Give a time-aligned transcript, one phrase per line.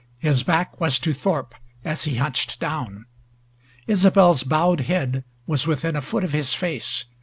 [0.17, 1.53] His back was to Thorpe
[1.85, 3.05] as he hunched down.
[3.87, 7.05] Isobel's bowed head was within a foot of his face.